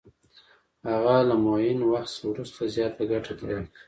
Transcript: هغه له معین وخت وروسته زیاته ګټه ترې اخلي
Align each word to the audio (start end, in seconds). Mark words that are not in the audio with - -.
هغه 0.89 1.15
له 1.29 1.35
معین 1.45 1.79
وخت 1.91 2.15
وروسته 2.29 2.61
زیاته 2.75 3.01
ګټه 3.11 3.33
ترې 3.39 3.55
اخلي 3.57 3.67